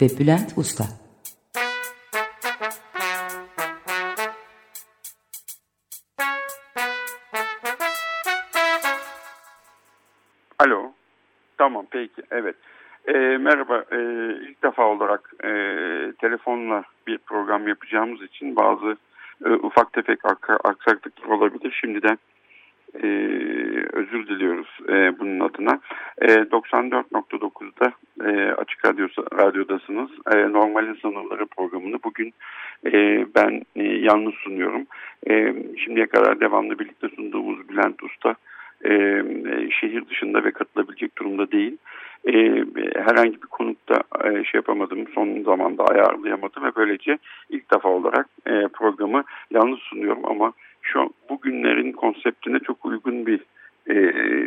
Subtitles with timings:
[0.00, 0.84] ve Bülent Usta
[10.58, 10.92] Alo.
[11.58, 12.56] Tamam peki evet.
[13.06, 13.84] E, merhaba.
[13.92, 13.98] E,
[14.48, 15.48] ilk defa olarak e,
[16.20, 18.96] telefonla bir program yapacağımız için bazı
[19.44, 20.18] e, ufak tefek
[20.64, 21.78] aksaklıklar olabilir.
[21.80, 22.18] Şimdiden
[22.94, 23.06] e,
[23.92, 25.80] özür diliyoruz e, bunun adına.
[26.18, 27.92] E, 94.9'da
[28.30, 30.10] e, Açık Radyosu, Radyo'dasınız.
[30.34, 32.34] E, Normalin Sınırları programını bugün
[32.86, 34.86] e, ben e, yalnız sunuyorum.
[35.30, 38.34] E, şimdiye kadar devamlı birlikte sunduğumuz Bülent Usta
[38.84, 39.22] e,
[39.80, 41.76] şehir dışında ve katılabilecek durumda değil.
[42.24, 42.64] E,
[42.94, 47.18] herhangi bir konukta e, şey yapamadım, son zamanda ayarlayamadım ve böylece
[47.50, 53.40] ilk defa olarak e, programı yalnız sunuyorum ama şu bugünlerin konseptine çok uygun bir
[53.86, 53.94] e,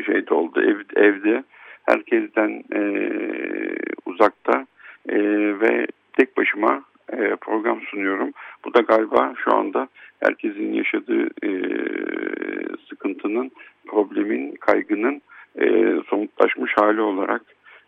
[0.03, 0.61] şey oldu.
[0.61, 1.43] Ev, evde
[1.83, 2.81] herkesten e,
[4.05, 4.65] uzakta
[5.09, 5.17] e,
[5.59, 8.31] ve tek başıma e, program sunuyorum.
[8.65, 9.87] Bu da galiba şu anda
[10.19, 11.49] herkesin yaşadığı e,
[12.89, 13.51] sıkıntının,
[13.87, 15.21] problemin, kaygının
[15.61, 17.41] e, somutlaşmış hali olarak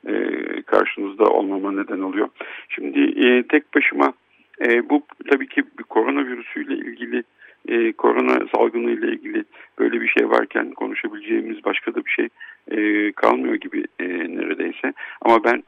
[0.07, 0.13] e,
[0.61, 2.29] karşınızda olmama neden oluyor.
[2.69, 4.13] Şimdi e, tek başıma
[4.61, 7.23] e, bu tabii ki bir koronavirüsüyle ilgili
[7.67, 9.43] e, korona salgını ile ilgili
[9.79, 12.27] böyle bir şey varken konuşabileceğimiz başka da bir şey
[12.71, 14.93] e, kalmıyor gibi e, neredeyse.
[15.21, 15.63] Ama ben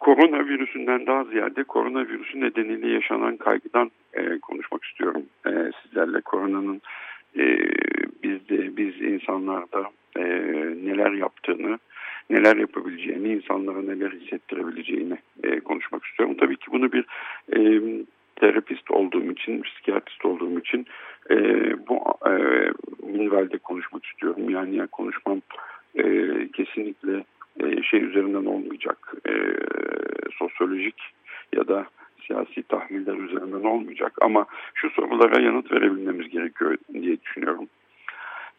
[0.00, 5.50] koronavirüsünden daha ziyade koronavirüsü nedeniyle yaşanan kaygıdan e, konuşmak istiyorum e,
[5.82, 6.20] sizlerle.
[6.20, 6.80] Koronanın
[7.38, 7.58] e,
[8.22, 10.22] bizde, biz insanlarda e,
[10.84, 11.78] neler yaptığını,
[12.30, 16.36] neler yapabileceğini, insanlara neler hissettirebileceğini e, konuşmak istiyorum.
[16.40, 17.04] Tabii ki bunu bir
[17.56, 17.60] e,
[18.40, 20.86] terapist olduğum için, psikiyatrist olduğum için
[21.30, 21.36] e,
[21.88, 21.96] bu
[22.26, 22.32] e,
[23.02, 24.50] minvalde konuşmak istiyorum.
[24.50, 25.42] Yani, yani konuşmam
[25.94, 26.04] e,
[26.48, 27.24] kesinlikle
[27.60, 29.32] e, şey üzerinden olmayacak, e,
[30.38, 31.02] sosyolojik
[31.56, 31.86] ya da
[32.26, 34.12] siyasi tahliller üzerinden olmayacak.
[34.20, 37.68] Ama şu sorulara yanıt verebilmemiz gerekiyor diye düşünüyorum.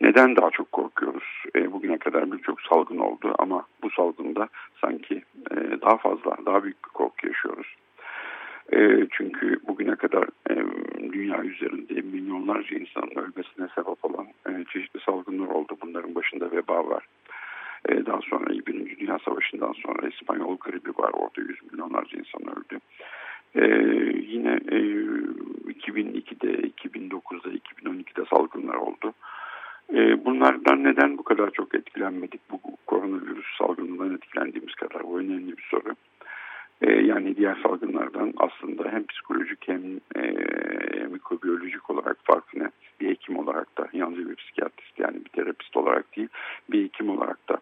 [0.02, 1.44] Neden daha çok korkuyoruz?
[1.56, 4.48] E, bugüne kadar birçok salgın oldu ama bu salgında
[4.82, 5.22] sanki
[5.52, 7.76] e, daha fazla, daha büyük bir korku yaşıyoruz.
[8.74, 10.56] E, çünkü bugüne kadar e,
[11.14, 15.78] dünya üzerinde milyonlarca insanın ölmesine sebep olan e, çeşitli salgınlar oldu.
[15.82, 17.06] Bunların başında veba var.
[18.06, 21.12] Daha sonra Birinci Dünya Savaşı'ndan sonra İspanyol gribi var.
[21.14, 22.80] Orada yüz milyonlarca insan öldü.
[24.28, 24.78] Yine e,
[25.72, 29.14] 2002'de, 2009'da, 2012'de salgınlar oldu.
[30.26, 32.42] Bunlardan neden bu kadar çok etkilenmedik?
[32.52, 35.96] Bu koronavirüs salgınından etkilendiğimiz kadar bu önemli bir soru.
[36.82, 39.82] E, yani diğer salgınlardan aslında hem psikolojik hem
[40.16, 40.22] e,
[41.12, 42.70] mikrobiyolojik olarak farklı ne?
[43.02, 46.28] Bir hekim olarak da yalnızca bir psikiyatrist yani bir terapist olarak değil
[46.72, 47.58] bir hekim olarak da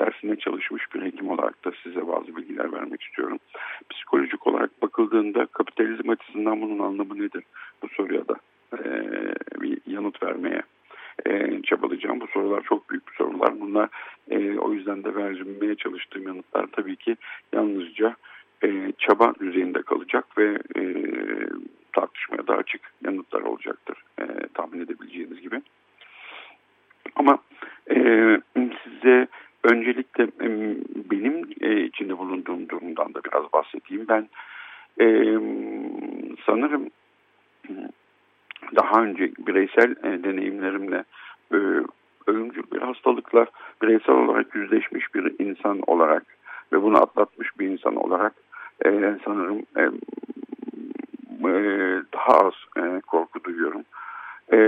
[0.00, 3.38] dersine çalışmış bir hekim olarak da size bazı bilgiler vermek istiyorum.
[3.90, 7.44] Psikolojik olarak bakıldığında kapitalizm açısından bunun anlamı nedir?
[7.82, 8.36] Bu soruya da
[8.78, 8.84] e,
[9.60, 10.62] bir yanıt vermeye
[11.26, 12.20] e, çabalayacağım.
[12.20, 13.60] Bu sorular çok büyük bir sorular.
[13.60, 13.88] Bunlar
[14.30, 17.16] e, o yüzden de vermeye çalıştığım yanıtlar tabii ki
[17.52, 18.16] yalnızca
[18.64, 20.82] e, çaba düzeyinde kalacak ve e,
[21.92, 24.24] tartışmaya da açık yanıtlar olacaktır e,
[24.54, 25.62] tahmin edebileceğiniz gibi.
[27.14, 27.38] Ama
[27.90, 27.96] e,
[28.84, 29.26] size
[29.64, 30.76] öncelikle e,
[31.10, 34.06] benim e, içinde bulunduğum durumdan da biraz bahsedeyim.
[34.08, 34.28] Ben
[35.00, 35.06] e,
[36.46, 36.90] sanırım
[38.76, 41.04] daha önce bireysel e, deneyimlerimle
[41.52, 41.56] e,
[42.26, 43.46] ölümcül bir hastalıkla
[43.82, 46.24] bireysel olarak yüzleşmiş bir insan olarak
[46.72, 48.34] ve bunu atlatmış bir insan olarak
[48.86, 49.82] e, sanırım e,
[51.48, 51.52] e,
[52.14, 53.82] daha az e, korku duyuyorum.
[54.52, 54.58] E,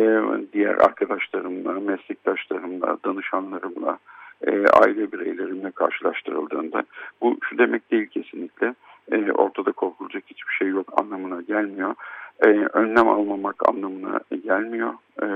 [0.52, 3.98] diğer arkadaşlarımla, meslektaşlarımla, danışanlarımla,
[4.46, 6.82] e, aile bireylerimle karşılaştırıldığında
[7.20, 8.74] bu şu demek değil kesinlikle
[9.12, 11.94] e, ortada korkulacak hiçbir şey yok anlamına gelmiyor.
[12.40, 14.92] E, önlem almamak anlamına gelmiyor.
[15.22, 15.26] E,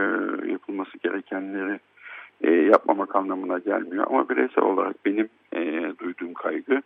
[0.51, 1.79] yapılması gerekenleri
[2.41, 4.07] e, yapmamak anlamına gelmiyor.
[4.11, 6.83] Ama bireysel olarak benim e, duyduğum kaygı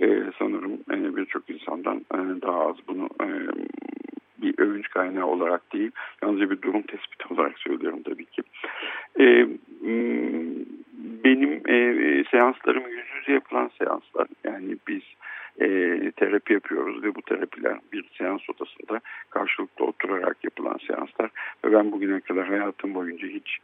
[0.00, 3.28] e, sanırım e, birçok insandan e, daha az bunu e,
[4.42, 5.90] bir övünç kaynağı olarak değil,
[6.22, 8.42] yalnızca bir durum tespiti olarak söylüyorum tabii ki.
[9.20, 9.48] E,
[11.24, 14.26] benim e, seanslarım yüz yüze yapılan seanslar.
[14.44, 15.02] Yani biz
[16.16, 19.00] terapi yapıyoruz ve bu terapiler bir seans odasında
[19.30, 21.30] karşılıklı oturarak yapılan seanslar
[21.64, 23.58] ve ben bugüne kadar hayatım boyunca hiç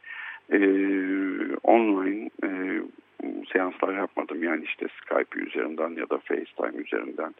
[1.63, 2.31] online
[3.53, 7.35] seanslar yapmadım yani işte Skype üzerinden ya da FaceTime üzerinden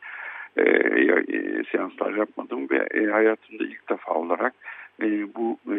[0.57, 4.55] e, e, seanslar yapmadım ve e, hayatımda ilk defa olarak
[5.03, 5.79] e, bu e,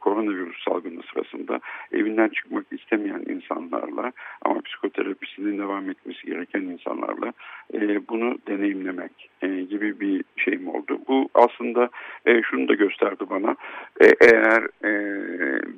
[0.00, 1.60] koronavirüs salgını sırasında
[1.92, 4.12] evinden çıkmak istemeyen insanlarla
[4.42, 7.32] ama psikoterapisinin devam etmesi gereken insanlarla
[7.74, 10.98] e, bunu deneyimlemek e, gibi bir şeyim oldu.
[11.08, 11.88] Bu aslında
[12.26, 13.56] e, şunu da gösterdi bana
[14.00, 14.92] e, eğer e,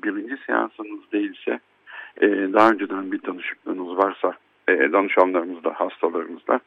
[0.02, 1.60] birinci seansınız değilse
[2.20, 4.34] e, daha önceden bir tanışıklığınız varsa
[4.68, 6.60] e, danışanlarımızda, hastalarımızda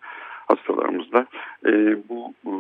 [0.48, 1.26] hastalarımızda
[1.66, 2.56] e, bu, bu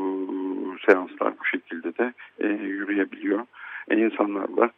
[0.85, 3.45] seanslar bu şekilde de e, yürüyebiliyor.
[3.89, 4.69] E, insanlarla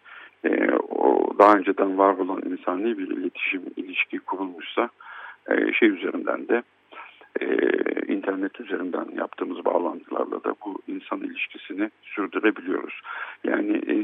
[0.45, 4.89] e, o daha önceden var olan insani bir iletişim ilişki kurulmuşsa
[5.49, 6.63] e, şey üzerinden de
[7.41, 7.47] e,
[8.13, 13.01] internet üzerinden yaptığımız bağlantılarla da bu insan ilişkisini sürdürebiliyoruz.
[13.43, 13.95] Yani e,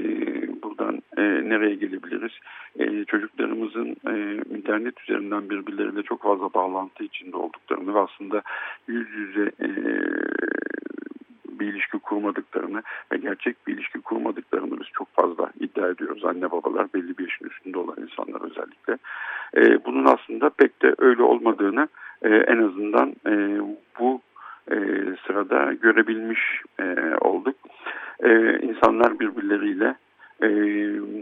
[0.63, 2.31] buradan e, nereye gelebiliriz?
[2.79, 8.41] E, çocuklarımızın e, internet üzerinden birbirleriyle çok fazla bağlantı içinde olduklarını ve aslında
[8.87, 9.69] yüz yüze e,
[11.59, 16.25] bir ilişki kurmadıklarını ve gerçek bir ilişki kurmadıklarını biz çok fazla iddia ediyoruz.
[16.25, 18.97] Anne babalar belli bir yaşın üstünde olan insanlar özellikle.
[19.57, 21.87] E, bunun aslında pek de öyle olmadığını
[22.23, 23.61] e, en azından e,
[23.99, 24.21] bu
[24.71, 24.75] e,
[25.27, 27.55] sırada görebilmiş e, olduk.
[28.23, 29.95] E, insanlar birbirleriyle
[30.41, 30.47] e,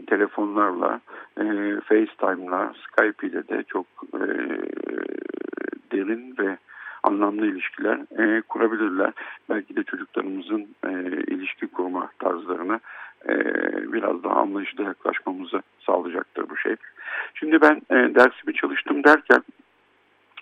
[0.05, 0.99] telefonlarla,
[1.37, 1.43] e,
[1.81, 4.23] FaceTime'la, Skype ile de çok e,
[5.91, 6.57] derin ve
[7.03, 9.11] anlamlı ilişkiler e, kurabilirler.
[9.49, 10.91] Belki de çocuklarımızın e,
[11.27, 12.79] ilişki kurma tarzlarına
[13.29, 13.35] e,
[13.93, 16.75] biraz daha anlayışlı yaklaşmamızı sağlayacaktır bu şey.
[17.33, 19.43] Şimdi ben e, dersimi çalıştım derken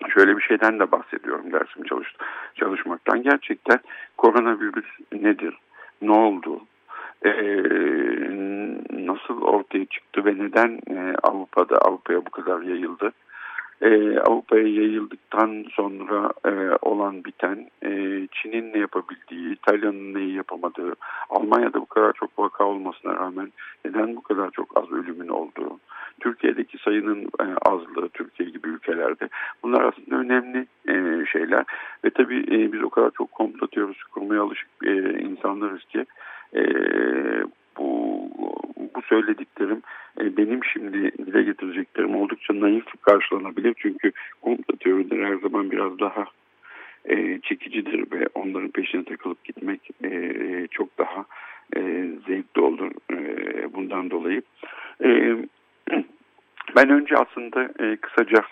[0.08, 2.16] şöyle bir şeyden de bahsediyorum dersimi çalış,
[2.54, 3.22] çalışmaktan.
[3.22, 3.80] Gerçekten
[4.16, 5.58] koronavirüs nedir?
[6.02, 6.60] Ne oldu?
[7.24, 7.30] Ee,
[8.90, 13.12] nasıl ortaya çıktı ve neden e, Avrupa'da Avrupa'ya bu kadar yayıldı?
[13.82, 16.50] e, Avrupa'ya yayıldıktan sonra e,
[16.82, 17.88] olan biten, e,
[18.32, 20.94] Çin'in ne yapabildiği, İtalya'nın neyi yapamadığı,
[21.30, 23.52] Almanya'da bu kadar çok vaka olmasına rağmen
[23.84, 25.78] neden bu kadar çok az ölümün olduğu,
[26.20, 28.08] Türkiye'deki sayının e, azlığı,
[29.10, 29.28] Ülkelerde
[29.62, 31.64] bunlar aslında önemli e, şeyler.
[32.04, 36.06] Ve tabii e, biz o kadar çok komplo teorisi kurmaya alışık e, insanlarız ki
[37.78, 38.20] bu,
[38.94, 39.82] bu söylediklerim
[40.18, 43.74] benim şimdi dile getireceklerim oldukça naif karşılanabilir.
[43.78, 44.12] Çünkü
[44.42, 46.24] komplo teorileri her zaman biraz daha
[47.42, 49.90] çekicidir ve onların peşine takılıp gitmek
[50.70, 51.24] çok daha
[52.26, 52.90] zevkli olur
[53.74, 54.42] bundan dolayı.
[56.76, 57.68] Ben önce aslında
[58.00, 58.42] kısaca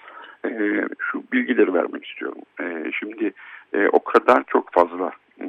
[0.44, 0.50] e,
[0.98, 2.42] şu bilgileri vermek istiyorum.
[2.60, 3.32] E, şimdi
[3.72, 5.46] e, o kadar çok fazla e,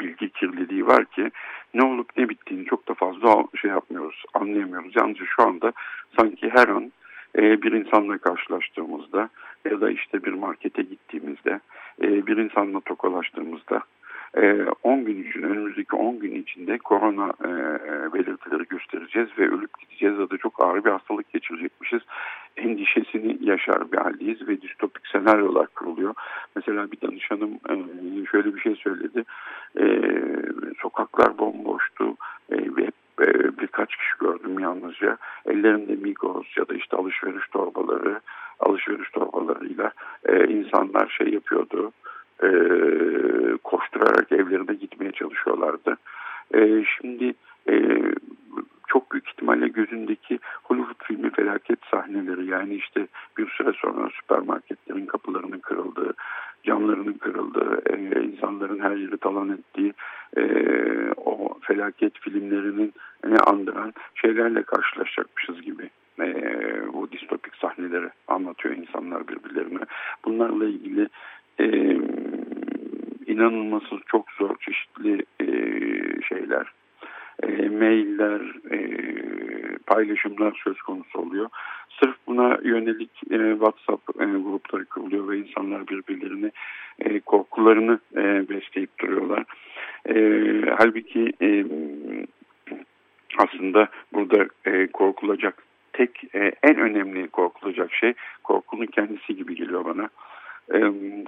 [0.00, 1.30] bilgi kirliliği var ki
[1.74, 4.96] ne olup ne bittiğini çok da fazla şey yapmıyoruz, anlayamıyoruz.
[4.96, 5.72] Yalnızca şu anda
[6.18, 6.92] sanki her an
[7.36, 9.28] e, bir insanla karşılaştığımızda
[9.70, 11.60] ya da işte bir markete gittiğimizde
[12.02, 13.82] e, bir insanla tokalaştığımızda
[14.82, 17.48] 10 gün için önümüzdeki 10 gün içinde korona e,
[18.12, 22.02] belirtileri göstereceğiz ve ölüp gideceğiz ya da çok ağır bir hastalık geçirecekmişiz.
[22.56, 26.14] Endişesini yaşar bir haldeyiz ve distopik senaryolar kuruluyor.
[26.56, 27.74] Mesela bir danışanım e,
[28.30, 29.24] şöyle bir şey söyledi.
[29.80, 29.84] E,
[30.82, 32.16] sokaklar bomboştu
[32.50, 32.90] ve
[33.60, 35.16] birkaç kişi gördüm yalnızca.
[35.46, 38.20] Ellerinde Migros ya da işte alışveriş torbaları,
[38.60, 39.92] alışveriş torbalarıyla
[40.48, 41.92] insanlar şey yapıyordu
[42.42, 42.48] e,
[43.64, 45.96] koşturarak evlerine gitmeye çalışıyorlardı.
[46.54, 47.34] E, şimdi
[47.68, 48.02] e,
[48.86, 51.67] çok büyük ihtimalle gözündeki Hollywood filmi felaket
[51.98, 52.46] sahneleri.
[52.46, 53.06] Yani işte
[53.38, 56.14] bir süre sonra süpermarketlerin kapılarının kırıldığı,
[56.62, 59.92] camlarının kırıldığı, e, insanların her yeri talan ettiği
[60.36, 60.42] e,
[61.16, 62.92] o felaket filmlerinin
[63.26, 65.90] ne andıran şeylerle karşılaşacakmışız gibi.
[66.20, 66.32] E,
[66.92, 69.80] bu distopik sahneleri anlatıyor insanlar birbirlerine.
[70.24, 71.08] Bunlarla ilgili
[71.60, 71.66] e,
[73.26, 75.46] inanılması çok zor çeşitli e,
[76.28, 76.72] şeyler,
[77.42, 78.40] e, mailler,
[78.70, 78.78] e,
[79.86, 81.48] paylaşımlar söz konusu oluyor.
[82.00, 86.50] Sırf buna yönelik e, WhatsApp e, grupları kuruluyor ve insanlar birbirlerini
[86.98, 89.44] e, korkularını e, besleyip duruyorlar.
[90.08, 90.14] E,
[90.78, 91.66] halbuki e,
[93.38, 95.62] aslında burada e, korkulacak
[95.92, 98.14] tek e, en önemli korkulacak şey
[98.44, 100.08] korkunun kendisi gibi geliyor bana
[100.74, 100.78] e,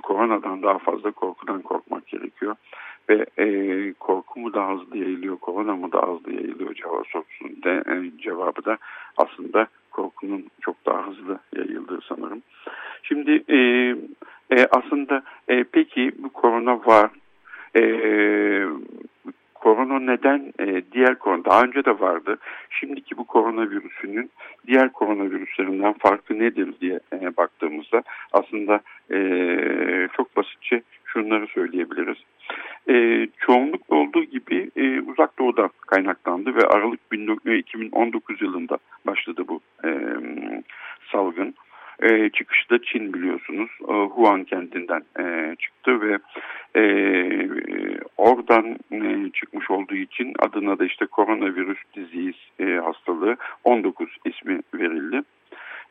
[0.02, 2.56] koronadan daha fazla korkudan korkmak gerekiyor.
[3.08, 3.46] Ve e,
[3.92, 8.64] korku mu daha hızlı yayılıyor, korona mı daha hızlı yayılıyor cevabı, sorusunun de, e, cevabı
[8.64, 8.78] da
[9.16, 9.66] aslında
[10.20, 12.42] korkunun çok daha hızlı yayıldığı sanırım.
[13.02, 13.56] Şimdi e,
[14.56, 17.10] e, aslında e, peki bu korona var.
[17.76, 17.82] E,
[19.54, 22.38] korona neden e, diğer korona daha önce de vardı.
[22.70, 24.30] Şimdiki bu koronavirüsünün
[24.66, 28.80] diğer koronavirüslerinden farkı nedir diye e, baktığımızda aslında
[29.12, 29.18] e,
[30.16, 32.18] çok basitçe şunları söyleyebiliriz.
[32.88, 37.00] E, çoğunlukla olduğu gibi e, uzak doğuda kaynaklandı ve Aralık
[37.58, 39.90] 2019 yılında başladı bu e,
[41.12, 41.54] salgın.
[42.02, 43.70] E, çıkışı da Çin biliyorsunuz.
[43.80, 46.18] E, Wuhan kentinden e, çıktı ve
[46.76, 46.82] e,
[48.16, 55.22] oradan e, çıkmış olduğu için adına da işte koronavirüs disease e, hastalığı 19 ismi verildi.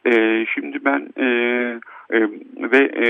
[0.06, 1.26] E, şimdi ben e,
[2.10, 2.20] e,
[2.72, 3.08] ve e,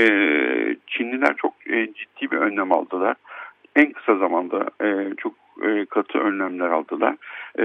[0.86, 3.16] Çinliler çok e, ciddi bir önlem aldılar.
[3.76, 7.16] En kısa zamanda e, çok e, katı önlemler aldılar.
[7.58, 7.64] E,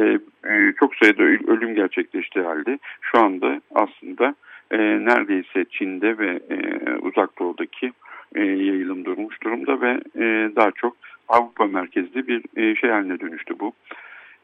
[0.50, 4.36] e, çok sayıda ölüm gerçekleşti halde şu anda aslında
[4.76, 6.58] e, neredeyse Çin'de ve e,
[7.02, 7.92] uzak doğudaki
[8.36, 13.60] e, yayılım durmuş durumda ve e, daha çok Avrupa merkezli bir e, şey haline dönüştü
[13.60, 13.74] bu.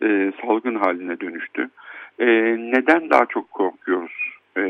[0.03, 1.69] E, salgın haline dönüştü.
[2.19, 2.25] E,
[2.57, 4.61] neden daha çok korkuyoruz e,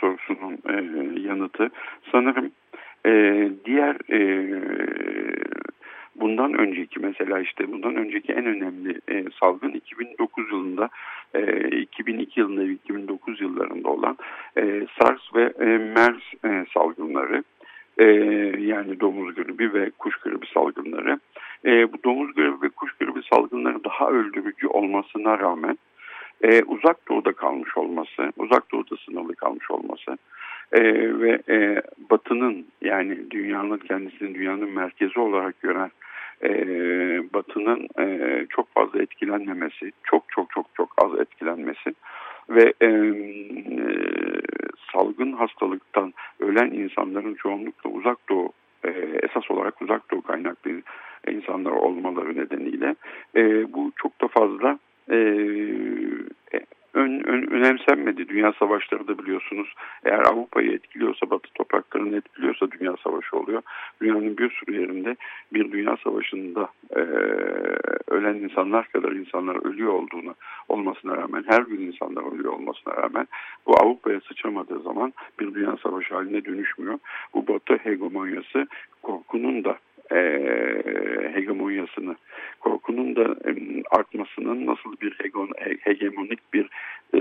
[0.00, 0.74] sorusunun e,
[1.20, 1.70] yanıtı
[2.12, 2.50] sanırım
[3.06, 3.12] e,
[3.64, 4.20] diğer e,
[6.16, 10.88] bundan önceki mesela işte bundan önceki en önemli e, salgın 2009 yılında
[11.34, 14.16] e, 2002 yılında ve 2009 yıllarında olan
[14.56, 17.44] e, SARS ve e, MERS e, salgınları
[17.98, 18.04] e,
[18.58, 21.20] yani domuz gribi ve kuş gribi salgınları.
[21.64, 25.78] E, bu domuz gribi ve kuş gribi salgınları daha öldürücü olmasına rağmen
[26.42, 30.18] e, uzak doğuda kalmış olması, uzak doğuda sınırlı kalmış olması
[30.72, 30.82] e,
[31.20, 35.90] ve e, batının yani dünyanın kendisini dünyanın merkezi olarak gören
[36.42, 36.50] e,
[37.34, 41.94] batının e, çok fazla etkilenmemesi, çok çok çok çok az etkilenmesi
[42.50, 42.88] ve e,
[44.92, 48.52] salgın hastalıktan ölen insanların çoğunlukla uzak doğu
[48.84, 48.88] e,
[49.22, 50.70] esas olarak uzak doğu kaynaklı
[51.28, 52.94] insanlar olmaları nedeniyle
[53.36, 54.78] e, bu çok da fazla
[55.10, 55.18] e,
[56.98, 58.28] ön, ön, önemsenmedi.
[58.28, 59.74] Dünya savaşları da biliyorsunuz
[60.04, 63.62] eğer Avrupa'yı etkiliyorsa, Batı topraklarını etkiliyorsa dünya savaşı oluyor.
[64.00, 65.16] Dünyanın bir sürü yerinde
[65.52, 67.00] bir dünya savaşında e,
[68.10, 70.34] ölen insanlar kadar insanlar ölüyor olduğunu
[70.68, 73.26] olmasına rağmen, her gün insanlar ölüyor olmasına rağmen
[73.66, 76.98] bu Avrupa'ya sıçramadığı zaman bir dünya savaşı haline dönüşmüyor.
[77.34, 78.66] Bu Batı hegemonyası
[79.02, 79.78] korkunun da
[80.12, 80.20] e,
[81.34, 82.16] hegemonyasını,
[82.60, 83.50] korkunun da e,
[83.90, 85.18] artmasının nasıl bir
[85.80, 86.68] hegemonik bir
[87.14, 87.20] e,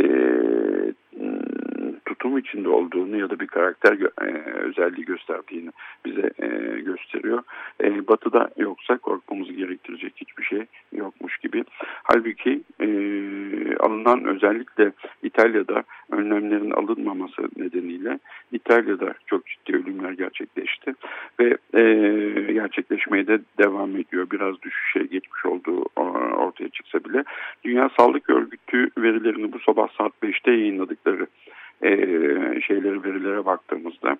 [2.17, 5.71] tutum içinde olduğunu ya da bir karakter e, özelliği gösterdiğini
[6.05, 6.47] bize e,
[6.79, 7.43] gösteriyor.
[7.83, 11.63] E, batı'da yoksa korkmamızı gerektirecek hiçbir şey yokmuş gibi.
[12.03, 12.87] Halbuki e,
[13.79, 14.91] alınan özellikle
[15.23, 18.19] İtalya'da önlemlerin alınmaması nedeniyle
[18.51, 20.93] İtalya'da çok ciddi ölümler gerçekleşti
[21.39, 21.83] ve e,
[22.53, 24.27] gerçekleşmeye de devam ediyor.
[24.31, 25.85] Biraz düşüşe geçmiş olduğu
[26.37, 27.23] ortaya çıksa bile.
[27.63, 31.27] Dünya Sağlık Örgütü verilerini bu sabah saat 5'te yayınladıkları
[31.83, 31.89] e,
[32.61, 34.17] şeyleri verilere baktığımızda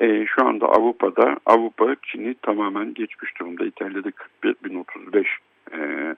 [0.00, 3.64] e, şu anda Avrupa'da Avrupa Çin'i tamamen geçmiş durumda.
[3.64, 4.08] İtalya'da
[4.42, 5.26] 41.035
[5.72, 6.16] e,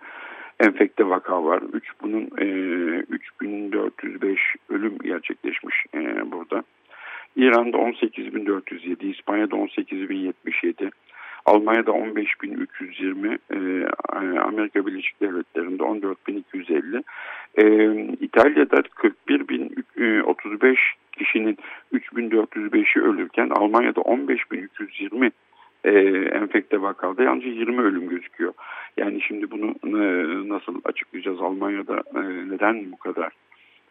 [0.60, 1.62] enfekte vaka var.
[1.72, 2.44] 3 bunun e,
[3.08, 6.64] 3405 ölüm gerçekleşmiş e, burada.
[7.36, 10.90] İran'da 18407, İspanya'da 18077,
[11.46, 17.02] Almanya'da 15.320, e, Amerika Birleşik Devletleri'nde 14.250,
[17.56, 17.64] e,
[18.20, 18.82] İtalya'da
[20.44, 20.76] 41.035
[21.12, 21.58] kişinin
[21.92, 25.30] 3.405'i ölürken Almanya'da 15.320
[25.84, 25.90] e,
[26.36, 28.52] enfekte vakada yalnızca 20 ölüm gözüküyor.
[28.96, 32.20] Yani şimdi bunu e, nasıl açıklayacağız Almanya'da e,
[32.50, 33.32] neden bu kadar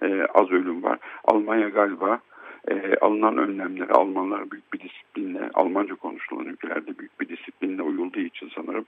[0.03, 0.99] e, az ölüm var?
[1.23, 2.19] Almanya galiba
[2.67, 8.51] e, alınan önlemleri Almanlar büyük bir disiplinle, Almanca konuşulan ülkelerde büyük bir disiplinle uyulduğu için
[8.55, 8.85] sanırım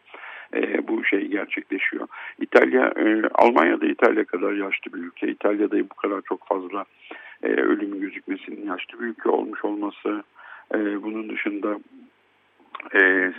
[0.54, 2.08] e, bu şey gerçekleşiyor.
[2.40, 5.28] İtalya, e, Almanya'da İtalya kadar yaşlı bir ülke.
[5.28, 6.86] İtalya'da bu kadar çok fazla
[7.44, 10.24] e, ölümün gözükmesinin yaşlı bir ülke olmuş olması,
[10.76, 11.80] e, bunun dışında
[12.96, 13.32] e,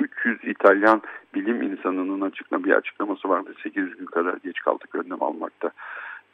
[0.00, 1.02] 300 İtalyan
[1.34, 3.54] bilim insanının açıkla bir açıklaması vardı.
[3.62, 5.70] 800 gün kadar geç kaldık önlem almakta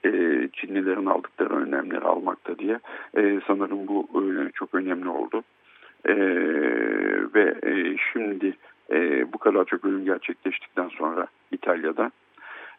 [0.04, 0.10] e,
[0.52, 2.78] Çinlilerin aldıkları önlemleri almakta diye
[3.16, 5.42] e, sanırım bu e, çok önemli oldu.
[6.04, 6.14] E,
[7.34, 8.56] ve e, şimdi
[8.90, 12.10] e, bu kadar çok ölüm gerçekleştikten sonra İtalya'da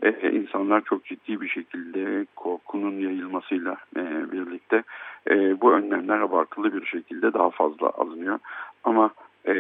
[0.04, 4.84] e, insanlar çok ciddi bir şekilde korkunun yayılmasıyla e, birlikte
[5.30, 8.40] e, bu önlemler abartılı bir şekilde daha fazla alınıyor.
[8.84, 9.10] Ama
[9.48, 9.54] e,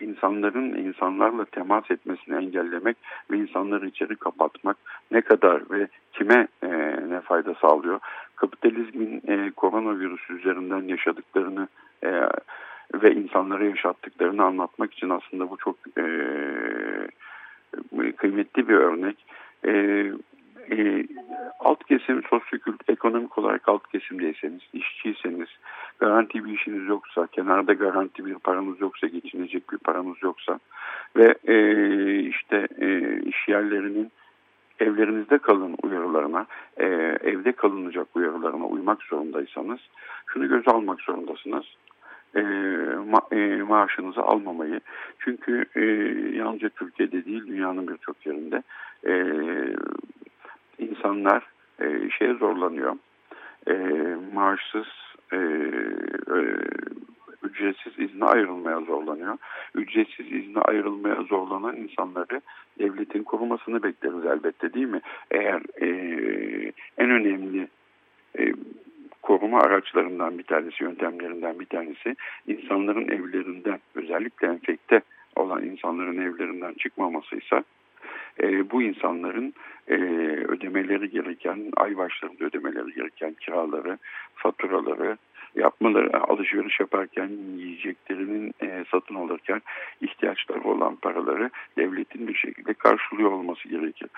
[0.00, 2.96] insanların insanlarla temas etmesini engellemek
[3.30, 4.76] ve insanları içeri kapatmak
[5.10, 6.68] ne kadar ve kime e,
[7.08, 8.00] ne fayda sağlıyor?
[8.36, 11.68] kapitalizmin e, koronavirüs üzerinden yaşadıklarını
[12.02, 12.10] e,
[12.94, 16.04] ve insanlara yaşattıklarını anlatmak için aslında bu çok e,
[18.16, 19.16] kıymetli bir örnek.
[19.66, 19.72] E,
[20.70, 21.06] e,
[21.60, 25.48] alt kesim sosyokült ekonomik olarak alt kesimdeyseniz, işçiyseniz,
[25.98, 30.58] garanti bir işiniz yoksa, kenarda garanti bir paranız yoksa, geçinecek bir paranız yoksa
[31.16, 31.56] ve e,
[32.18, 34.12] işte e, iş yerlerinin
[34.80, 36.84] evlerinizde kalın uyarılarına, e,
[37.24, 39.80] evde kalınacak uyarılarına uymak zorundaysanız
[40.26, 41.64] şunu göze almak zorundasınız.
[42.36, 42.42] E,
[43.10, 44.80] ma, e, maaşınızı almamayı.
[45.18, 45.80] Çünkü e,
[46.36, 48.62] yalnızca Türkiye'de değil dünyanın birçok yerinde
[49.06, 49.14] e,
[50.78, 51.46] insanlar
[51.80, 52.96] e, şeye zorlanıyor.
[53.68, 53.74] E,
[54.34, 54.86] maaşsız
[55.32, 56.38] e, e,
[57.42, 59.38] ücretsiz izne ayrılmaya zorlanıyor.
[59.74, 62.40] Ücretsiz izne ayrılmaya zorlanan insanları
[62.78, 65.00] devletin korumasını bekleriz elbette değil mi?
[65.30, 65.88] Eğer e,
[66.98, 67.68] en önemli
[68.38, 68.54] e,
[69.26, 72.16] koruma araçlarından bir tanesi, yöntemlerinden bir tanesi
[72.46, 75.00] insanların evlerinden özellikle enfekte
[75.36, 77.64] olan insanların evlerinden çıkmamasıysa
[78.42, 79.54] e, bu insanların
[79.88, 79.94] e,
[80.48, 83.98] ödemeleri gereken, ay başlarında ödemeleri gereken kiraları,
[84.34, 85.16] faturaları,
[85.54, 89.62] yapmaları, alışveriş yaparken yiyeceklerinin e, satın alırken
[90.00, 94.08] ihtiyaçları olan paraları devletin bir şekilde karşılıyor olması gerekir.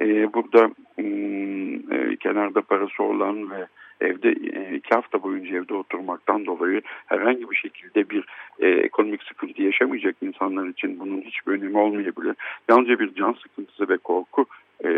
[0.00, 3.66] E, burada e, kenarda parası olan ve
[4.00, 8.24] evde e, iki hafta boyunca evde oturmaktan dolayı herhangi bir şekilde bir
[8.60, 12.36] e, ekonomik sıkıntı yaşamayacak insanlar için bunun hiçbir önemi olmayabilir.
[12.68, 14.46] Yalnızca bir can sıkıntısı ve korku
[14.84, 14.88] e,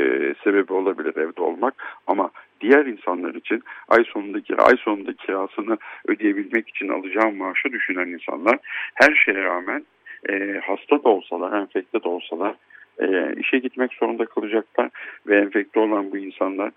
[0.45, 1.75] sebebi olabilir evde olmak
[2.07, 5.79] ama diğer insanlar için ay sonundaki ay sonunda kirasını
[6.09, 8.59] ödeyebilmek için alacağım maaşı düşünen insanlar
[8.95, 9.87] her şeye rağmen
[10.29, 12.55] e, hasta da olsalar, enfekte de olsalar
[12.99, 14.91] e, işe gitmek zorunda kalacaklar
[15.27, 16.73] ve enfekte olan bu insanlar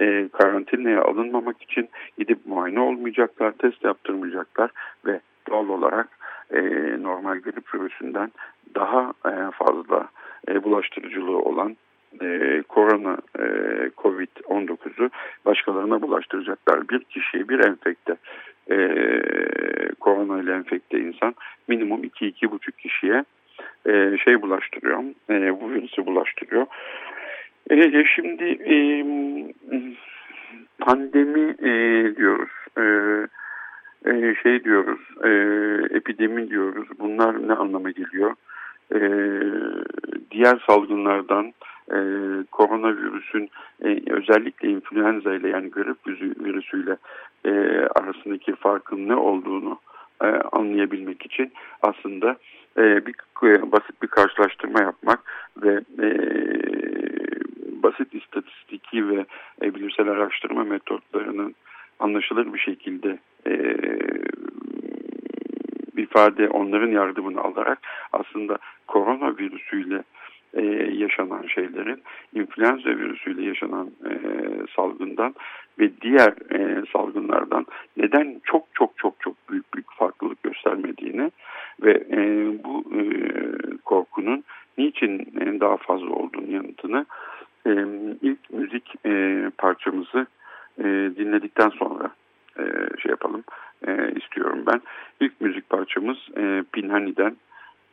[0.00, 1.88] e, karantinaya alınmamak için
[2.18, 4.70] gidip muayene olmayacaklar, test yaptırmayacaklar
[5.06, 6.08] ve doğal olarak
[6.50, 6.60] e,
[7.02, 8.32] normal grip virüsünden
[8.74, 10.08] daha e, fazla
[10.48, 11.76] e, bulaştırıcılığı olan
[12.22, 13.44] e, korona e,
[13.96, 15.10] COVID-19'u
[15.44, 16.88] başkalarına bulaştıracaklar.
[16.88, 18.16] Bir kişiye bir enfekte
[18.70, 18.78] e,
[20.00, 21.34] korona ile enfekte insan
[21.68, 23.24] minimum 2-2,5 kişiye
[23.86, 25.04] e, şey bulaştırıyor.
[25.30, 26.66] E, bu virüsü bulaştırıyor.
[27.70, 28.74] E, şimdi e,
[30.78, 31.72] pandemi e,
[32.16, 32.50] diyoruz.
[32.78, 32.84] E,
[34.10, 35.00] e, şey diyoruz.
[35.24, 35.30] E,
[35.96, 36.88] epidemi diyoruz.
[36.98, 38.34] Bunlar ne anlama geliyor?
[38.94, 39.00] E,
[40.30, 41.52] diğer salgınlardan
[41.92, 41.98] e,
[42.50, 43.50] koronavirüsün
[43.84, 46.06] e, özellikle influenza ile yani grip
[46.44, 46.96] virüsüyle
[47.44, 47.50] e,
[47.94, 49.78] arasındaki farkın ne olduğunu
[50.22, 51.52] e, anlayabilmek için
[51.82, 52.36] aslında
[52.78, 53.14] e, bir
[53.72, 55.20] basit bir karşılaştırma yapmak
[55.62, 56.08] ve e,
[57.82, 59.26] basit istatistiki ve
[59.62, 61.54] e, bilimsel araştırma metotlarının
[61.98, 63.76] anlaşılır bir şekilde e,
[66.08, 67.78] ifade onların yardımını alarak
[68.12, 70.02] aslında koronavirüsüyle
[70.54, 70.62] e,
[70.92, 72.02] yaşanan şeylerin
[72.34, 74.12] influenza virüsüyle yaşanan e,
[74.76, 75.34] salgından
[75.78, 81.30] ve diğer e, salgınlardan neden çok çok çok çok büyük büyük farklılık göstermediğini
[81.82, 82.18] ve e,
[82.64, 83.02] bu e,
[83.84, 84.44] korkunun
[84.78, 87.06] niçin e, daha fazla olduğunu yanıtını
[87.68, 87.86] e,
[88.22, 90.26] ilk müzik e, parçamızı
[90.78, 90.84] e,
[91.16, 92.10] dinledikten sonra
[92.58, 92.62] e,
[93.02, 93.44] şey yapalım
[93.86, 94.80] e, istiyorum ben.
[95.20, 97.36] İlk müzik parçamız e, Pinhani'den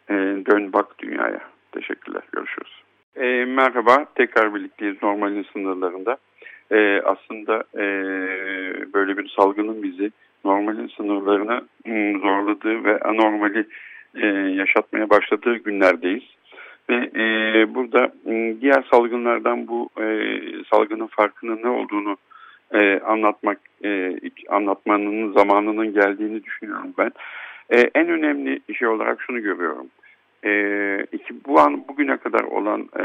[0.10, 0.14] e,
[0.46, 1.40] Dön Bak Dünya'ya.
[1.72, 2.24] Teşekkürler.
[2.32, 2.82] Görüşürüz.
[3.16, 4.06] E, merhaba.
[4.16, 6.18] Tekrar birlikteyiz normalin sınırlarında.
[6.72, 7.84] E, aslında e,
[8.94, 10.12] böyle bir salgının bizi
[10.46, 13.68] normalin sınırlarını hmm, zorladığı ve anormali
[14.16, 16.24] e, yaşatmaya başladığı günlerdeyiz.
[16.89, 17.26] Ve e,
[17.76, 18.12] burada
[18.62, 20.06] diğer salgınlardan bu e,
[20.69, 22.17] salgının farkının ne olduğunu
[22.74, 24.15] e, anlatmak e,
[24.50, 27.12] anlatmanın zamanının geldiğini düşünüyorum ben.
[27.69, 29.88] E, en önemli şey olarak şunu görüyorum.
[30.45, 30.52] E,
[31.12, 33.04] iki, bu an bugüne kadar olan e,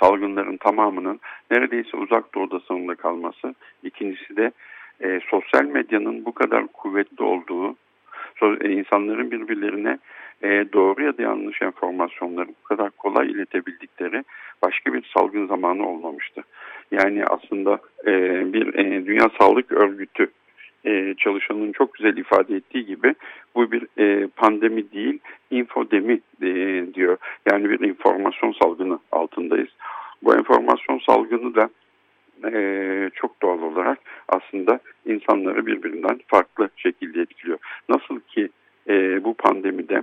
[0.00, 3.54] salgınların tamamının neredeyse uzak doğuda sınırlı kalması.
[3.82, 4.52] İkincisi de
[5.00, 7.76] e, sosyal medyanın bu kadar kuvvetli olduğu,
[8.42, 9.98] e, insanların birbirlerine
[10.42, 14.24] e, doğru ya da yanlış enformasyonları bu kadar kolay iletebildikleri
[14.62, 16.42] başka bir salgın zamanı olmamıştı.
[16.90, 18.12] Yani aslında e,
[18.52, 20.30] bir e, Dünya Sağlık Örgütü
[20.84, 23.14] e, çalışanın çok güzel ifade ettiği gibi
[23.54, 25.18] bu bir e, pandemi değil
[25.50, 27.16] infodemi e, diyor.
[27.50, 29.68] Yani bir informasyon salgını altındayız.
[30.22, 31.70] Bu informasyon salgını da
[32.52, 33.98] e, çok doğal olarak
[34.28, 37.58] aslında insanları birbirinden farklı şekilde etkiliyor.
[37.88, 38.48] Nasıl ki
[38.88, 40.02] e, bu pandemide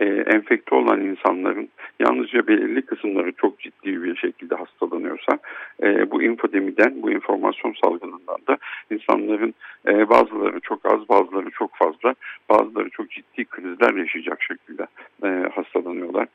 [0.00, 1.68] e, enfekte olan insanların
[2.00, 5.38] yalnızca belirli kısımları çok ciddi bir şekilde hastalanıyorsa
[5.82, 8.58] e, bu infodemiden, bu informasyon salgınından da
[8.90, 9.54] insanların
[9.88, 12.14] e, bazıları çok az, bazıları çok fazla,
[12.48, 14.86] bazıları çok ciddi krizler yaşayacak şekilde
[15.24, 16.26] e, hastalanıyorlar.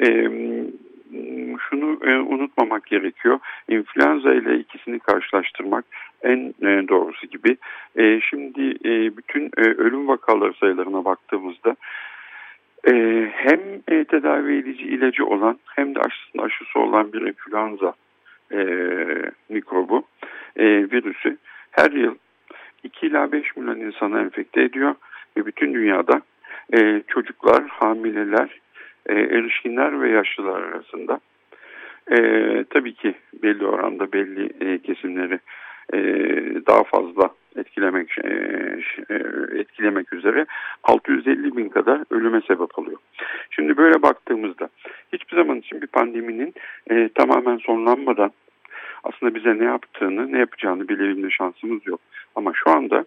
[0.00, 0.06] E,
[1.68, 3.38] şunu e, unutmamak gerekiyor.
[3.68, 5.84] İnfluenza ile ikisini karşılaştırmak
[6.22, 7.56] en e, doğrusu gibi.
[7.96, 11.76] E, şimdi e, bütün e, ölüm vakaları sayılarına baktığımızda
[12.90, 12.92] e,
[13.34, 17.94] hem e, tedavi edici ilacı olan hem de aşısının aşısı olan bir influenza
[18.52, 18.60] e,
[19.48, 20.04] mikrobu,
[20.56, 21.36] e, virüsü
[21.70, 22.14] her yıl
[22.82, 24.94] 2 ila 5 milyon insana enfekte ediyor
[25.36, 26.22] ve bütün dünyada
[26.74, 28.60] e, çocuklar, hamileler,
[29.06, 31.20] e, erişkinler ve yaşlılar arasında
[32.10, 32.18] e,
[32.70, 35.40] tabii ki belli oranda belli e, kesimleri
[35.92, 35.98] e,
[36.66, 38.28] daha fazla etkilemek e,
[39.10, 39.14] e,
[39.58, 40.46] etkilemek üzere
[40.82, 42.98] 650 bin kadar ölüme sebep oluyor.
[43.50, 44.68] Şimdi böyle baktığımızda
[45.12, 46.54] hiçbir zaman için bir pandeminin
[46.90, 48.32] e, tamamen sonlanmadan
[49.04, 52.00] aslında bize ne yaptığını, ne yapacağını bilebilme şansımız yok.
[52.34, 53.04] Ama şu anda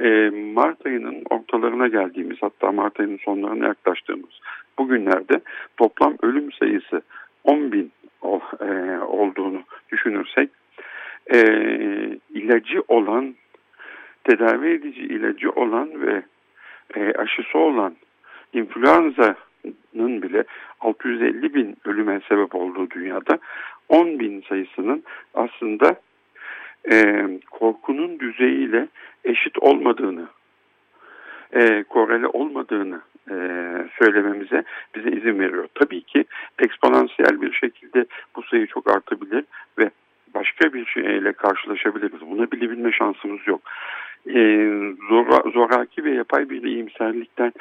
[0.00, 4.40] e, Mart ayının ortalarına geldiğimiz hatta Mart ayının sonlarına yaklaştığımız
[4.78, 5.40] bugünlerde
[5.76, 7.02] toplam ölüm sayısı
[7.44, 7.92] 10 bin
[8.60, 10.50] e, olduğunu düşünürsek
[11.34, 11.40] e,
[12.30, 13.34] ilacı olan
[14.24, 16.22] tedavi edici ilacı olan ve
[16.94, 17.96] e, aşısı olan
[18.52, 20.44] influenza'nın bile
[20.80, 23.38] 650 bin ölüme sebep olduğu dünyada
[23.88, 25.96] 10 bin sayısının aslında
[27.50, 28.88] korkunun düzeyiyle
[29.24, 30.28] eşit olmadığını,
[31.52, 33.34] e, korele olmadığını e,
[33.98, 34.64] söylememize
[34.94, 35.68] bize izin veriyor.
[35.74, 36.24] Tabii ki
[36.58, 38.04] eksponansiyel bir şekilde
[38.36, 39.44] bu sayı çok artabilir
[39.78, 39.90] ve
[40.34, 42.20] başka bir şeyle karşılaşabiliriz.
[42.20, 43.60] Buna bilebilme şansımız yok.
[44.26, 44.40] E,
[45.08, 47.52] zora, zoraki ve yapay bir iyimserlikten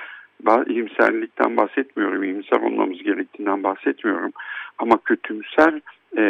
[0.68, 2.24] iyimserlikten bahsetmiyorum.
[2.24, 4.32] İyimser olmamız gerektiğinden bahsetmiyorum.
[4.78, 5.74] Ama kötümser
[6.18, 6.24] e,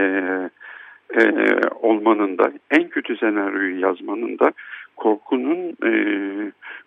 [1.19, 4.51] e, olmanın da en kötü senaryoyu yazmanın da
[4.97, 5.91] korkunun e,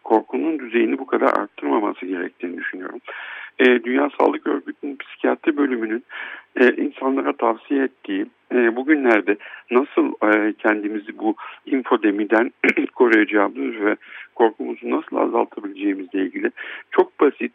[0.05, 3.01] korkunun düzeyini bu kadar arttırmaması gerektiğini düşünüyorum.
[3.59, 6.05] E, Dünya Sağlık Örgütü'nün psikiyatri bölümünün
[6.57, 9.37] e, insanlara tavsiye ettiği e, bugünlerde
[9.71, 11.35] nasıl e, kendimizi bu
[11.67, 12.53] infodemiden
[12.95, 13.97] koruyacağımız ve
[14.35, 16.51] korkumuzu nasıl azaltabileceğimizle ilgili
[16.91, 17.53] çok basit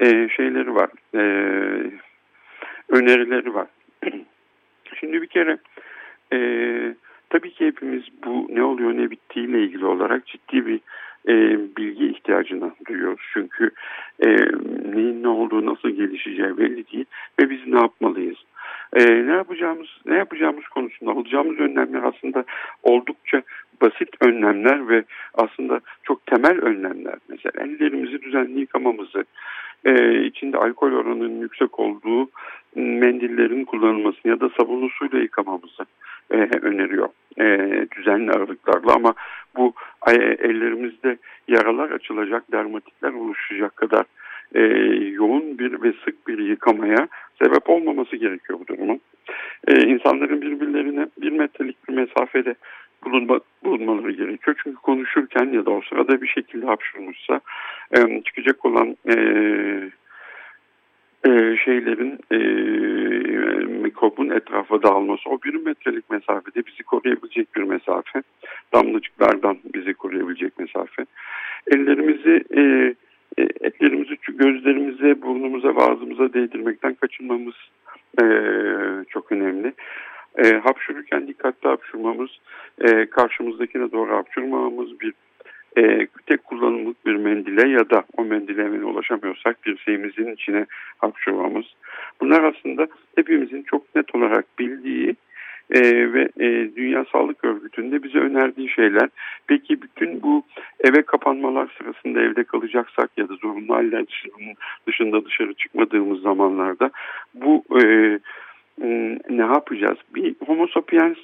[0.00, 0.90] e, şeyleri var.
[1.14, 1.20] E,
[2.88, 3.66] önerileri var.
[5.00, 5.58] Şimdi bir kere
[6.32, 6.38] e,
[7.30, 10.80] tabii ki hepimiz bu ne oluyor ne bittiğiyle ilgili olarak ciddi bir
[11.28, 13.26] e, bilgi ihtiyacına duyuyoruz.
[13.32, 13.70] Çünkü
[14.20, 14.28] e,
[14.94, 17.04] neyin ne olduğu nasıl gelişeceği belli değil
[17.40, 18.36] ve biz ne yapmalıyız?
[18.92, 22.44] E, ne yapacağımız ne yapacağımız konusunda alacağımız önlemler aslında
[22.82, 23.42] oldukça
[23.82, 27.14] basit önlemler ve aslında çok temel önlemler.
[27.28, 29.24] Mesela ellerimizi düzenli yıkamamızı,
[29.84, 32.30] e, içinde alkol oranının yüksek olduğu
[32.74, 35.86] mendillerin kullanılmasını ya da sabunlu suyla yıkamamızı
[36.30, 37.08] e, öneriyor
[37.40, 39.14] e, düzenli aralıklarla ama
[39.56, 39.74] bu
[40.38, 44.04] ellerimizde yaralar açılacak, dermatitler oluşacak kadar
[44.54, 44.60] e,
[45.12, 47.08] yoğun bir ve sık bir yıkamaya
[47.42, 49.00] sebep olmaması gerekiyor bu durumun.
[49.68, 52.54] E, insanların birbirlerine bir metrelik bir mesafede
[53.04, 54.56] bulunma, bulunmaları gerekiyor.
[54.62, 57.40] Çünkü konuşurken ya da o sırada bir şekilde hapşırmışsa
[57.96, 59.14] e, çıkacak olan e,
[61.26, 62.38] e, şeylerin e,
[63.66, 68.22] mikrobun etrafa dağılması o bir metrelik mesafede bizi koruyabilecek bir mesafe.
[68.74, 71.06] Damlacıklardan bizi koruyabilecek mesafe.
[71.66, 72.60] Ellerimizi e,
[73.38, 77.54] e etlerimizi gözlerimize, burnumuza ve ağzımıza değdirmekten kaçınmamız
[78.22, 78.24] e,
[79.08, 79.72] çok önemli.
[80.38, 82.30] E, hapşururken dikkatli hapşurmamız,
[82.80, 85.12] e, karşımızdakine doğru hapşurmamamız, bir
[85.78, 90.66] e, tek kullanımlık bir mendile ya da o mendile hemen ulaşamıyorsak bir şeyimizin içine
[90.98, 91.66] hapşurmamız.
[92.20, 95.16] Bunlar aslında hepimizin çok net olarak bildiği
[95.70, 95.80] e,
[96.12, 99.08] ve e, Dünya Sağlık Örgütü'nde bize önerdiği şeyler.
[99.46, 100.42] Peki bütün bu
[100.80, 104.04] eve kapanmalar sırasında evde kalacaksak ya da zorunlu haller
[104.86, 106.90] dışında dışarı çıkmadığımız zamanlarda
[107.34, 108.18] bu e,
[109.30, 109.98] ne yapacağız?
[110.14, 111.18] Bir homo sapiens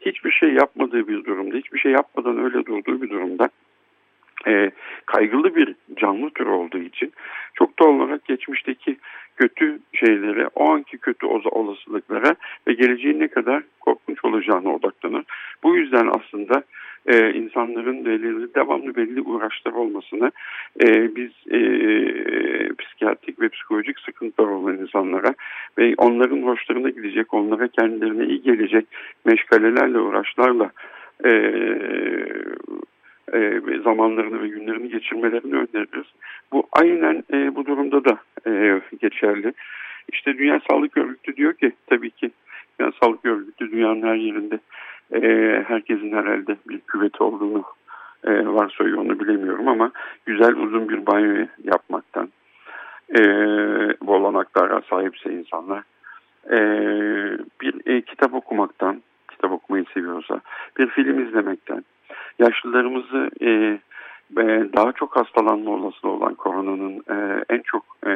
[0.00, 3.48] hiçbir şey yapmadığı bir durumda, hiçbir şey yapmadan öyle durduğu bir durumda
[4.46, 4.70] e,
[5.06, 7.12] kaygılı bir canlı tür olduğu için
[7.54, 8.96] çok doğal olarak geçmişteki
[9.36, 12.34] kötü şeylere, o anki kötü olasılıklara
[12.66, 15.24] ve geleceğin ne kadar korkunç olacağına odaklanır.
[15.62, 16.62] Bu yüzden aslında
[17.06, 20.32] e, insanların belirli, devamlı belli uğraşlar olmasını
[20.82, 21.60] e, biz e,
[22.78, 25.34] psikiyatrik ve psikolojik sıkıntılar olan insanlara
[25.78, 28.86] ve onların hoşlarına gidecek, onlara kendilerine iyi gelecek
[29.24, 30.70] meşgalelerle, uğraşlarla
[31.24, 31.30] e,
[33.34, 36.06] e, zamanlarını ve günlerini geçirmelerini öneririz.
[36.52, 39.52] Bu aynen e, bu durumda da e, geçerli.
[40.12, 42.30] İşte Dünya Sağlık Örgütü diyor ki tabii ki
[42.80, 44.58] Dünya Sağlık Örgütü dünyanın her yerinde
[45.12, 45.20] e,
[45.68, 47.64] herkesin herhalde bir küveti olduğunu
[48.24, 49.90] e, varsayıyor onu bilemiyorum ama
[50.26, 52.28] güzel uzun bir banyo yapmaktan
[53.18, 53.22] e,
[54.02, 55.82] bu olanaklara sahipse insanlar
[56.50, 56.58] e,
[57.60, 59.02] bir e, kitap okumaktan
[59.40, 60.40] kitap okumayı seviyorsa
[60.78, 61.84] bir film izlemekten.
[62.38, 63.78] Yaşlılarımızı e,
[64.76, 68.08] daha çok hastalanma olasılığı olan koronanın e, en çok e,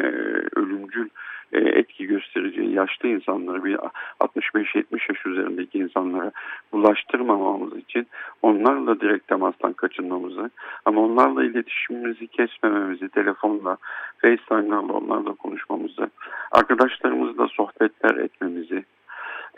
[0.57, 1.09] ölümcül
[1.53, 3.77] e, etki göstereceği yaşlı insanları bir
[4.21, 6.33] 65-70 yaş üzerindeki insanlara
[6.73, 8.07] bulaştırmamamız için
[8.43, 10.51] onlarla direkt temastan kaçınmamızı
[10.85, 13.77] ama onlarla iletişimimizi kesmememizi telefonla,
[14.19, 16.11] FaceTime'larla onlarla konuşmamızı,
[16.53, 18.85] arkadaşlarımızla sohbetler etmemizi,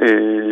[0.00, 0.06] e,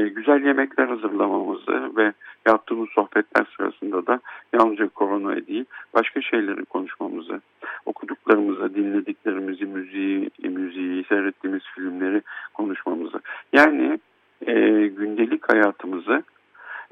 [0.09, 2.13] güzel yemekler hazırlamamızı ve
[2.47, 4.21] yaptığımız sohbetler sırasında da
[4.53, 7.41] yalnızca korona değil başka şeyleri konuşmamızı,
[7.87, 12.23] okuduklarımızı, dinlediklerimizi, müziği, müziği, seyrettiğimiz filmleri
[12.55, 13.21] konuşmamızı.
[13.53, 13.99] Yani
[14.47, 14.55] e,
[14.87, 16.23] gündelik hayatımızı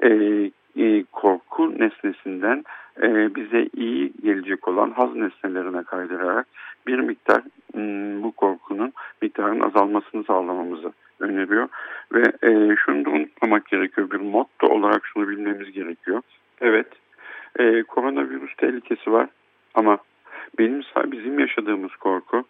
[0.03, 0.09] e,
[0.77, 2.63] e, korku nesnesinden
[3.01, 6.47] e, bize iyi gelecek olan haz nesnelerine kaydırarak
[6.87, 7.41] bir miktar
[9.43, 11.67] miktarının azalmasını sağlamamızı öneriyor.
[12.13, 14.11] Ve e, şunu da unutmamak gerekiyor.
[14.11, 16.21] Bir motto olarak şunu bilmemiz gerekiyor.
[16.61, 16.87] Evet,
[17.59, 19.29] e, koronavirüs tehlikesi var
[19.73, 19.97] ama
[20.59, 22.43] benim bizim yaşadığımız korku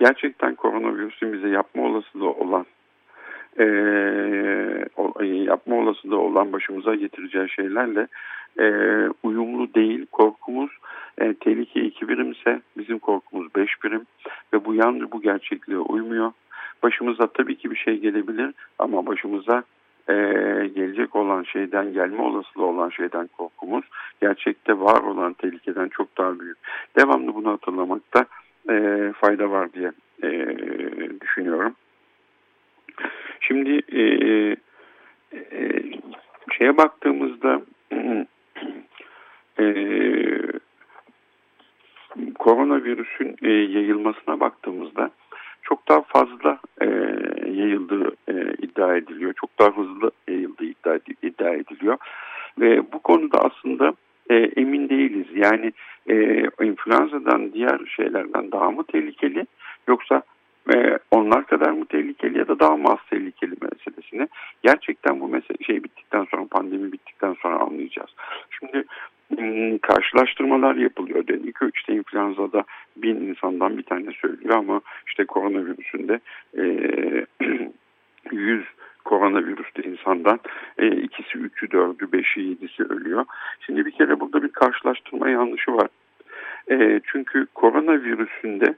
[0.00, 2.66] gerçekten koronavirüsün bize yapma olasılığı olan
[3.58, 3.64] e,
[5.24, 8.06] yapma olasılığı olan başımıza getireceği şeylerle
[8.60, 8.66] e,
[9.22, 10.06] uyumlu değil.
[10.12, 10.70] Korkumuz
[11.18, 14.06] e, tehlike iki birimse bizim korkumuz beş birim
[14.52, 16.32] ve bu yan bu gerçekliğe uymuyor.
[16.82, 19.64] Başımıza tabii ki bir şey gelebilir ama başımıza
[20.08, 20.14] e,
[20.74, 23.84] gelecek olan şeyden, gelme olasılığı olan şeyden korkumuz
[24.20, 26.58] gerçekte var olan tehlikeden çok daha büyük.
[26.98, 28.26] Devamlı bunu hatırlamakta
[28.70, 28.74] e,
[29.20, 30.30] fayda var diye e,
[31.20, 31.74] düşünüyorum.
[33.40, 34.02] Şimdi e,
[35.32, 35.82] e,
[36.58, 37.62] şeye baktığımızda
[39.62, 39.74] e,
[42.38, 45.10] koronavirüsün e, yayılmasına baktığımızda
[45.62, 46.86] çok daha fazla e,
[47.50, 49.32] yayıldığı e, iddia ediliyor.
[49.40, 51.96] Çok daha hızlı yayıldığı iddia, iddia ediliyor.
[52.60, 53.94] Ve bu konuda aslında
[54.30, 55.26] e, emin değiliz.
[55.34, 55.72] Yani
[56.10, 59.46] e, influenzadan diğer şeylerden daha mı tehlikeli
[59.88, 60.22] yoksa
[60.74, 64.28] e, onlar kadar mı tehlikeli ya da daha mı az tehlikeli meselesini
[64.62, 68.10] gerçekten bu mesele şey bittikten sonra pandemi bittikten sonra anlayacağız.
[69.42, 71.26] Hmm, karşılaştırmalar yapılıyor.
[71.26, 72.64] Dedi ki işte influenza'da
[72.96, 76.20] bin insandan bir tane söylüyor ama işte koronavirüsünde
[76.58, 76.64] e,
[78.32, 78.64] 100
[79.04, 80.40] koronavirüste insandan
[80.78, 83.24] e, ikisi, üçü, dördü, beşi, yedisi ölüyor.
[83.60, 85.88] Şimdi bir kere burada bir karşılaştırma yanlışı var.
[86.70, 88.74] E, çünkü koronavirüsünde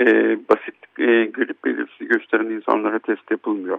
[0.00, 0.06] e,
[0.48, 3.78] basit e, grip belirtisi gösteren insanlara test yapılmıyor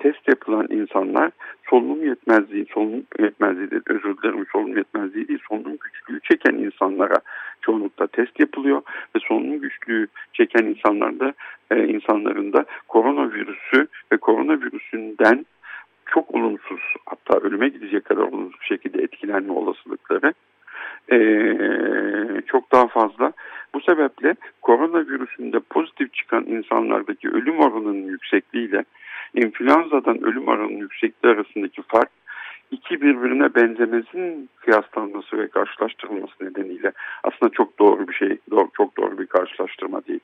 [0.00, 1.30] test yapılan insanlar
[1.70, 7.16] solunum yetmezliği, solunum yetmezliği de özür dilerim solunum yetmezliği değil solunum güçlüğü çeken insanlara
[7.60, 8.82] çoğunlukla test yapılıyor
[9.16, 11.32] ve solunum güçlüğü çeken insanlarda
[11.70, 15.46] e, insanların da koronavirüsü ve koronavirüsünden
[16.06, 20.32] çok olumsuz hatta ölüme gidecek kadar olumsuz şekilde etkilenme olasılıkları
[21.12, 21.18] e,
[22.46, 23.32] çok daha fazla.
[23.74, 28.84] Bu sebeple koronavirüsünde pozitif çıkan insanlardaki ölüm oranının yüksekliğiyle
[29.34, 32.10] influenzadan ölüm oranının yüksekliği arasındaki fark
[32.70, 36.92] iki birbirine benzemesinin kıyaslanması ve karşılaştırılması nedeniyle
[37.24, 40.20] aslında çok doğru bir şey, doğru, çok doğru bir karşılaştırma değil.